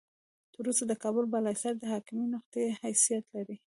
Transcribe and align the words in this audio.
تر 0.53 0.63
اوسه 0.69 0.83
د 0.87 0.93
کابل 1.03 1.25
بالا 1.33 1.49
حصار 1.55 1.75
د 1.79 1.83
حاکمې 1.93 2.25
نقطې 2.35 2.63
حیثیت 2.81 3.25
لري. 3.35 3.57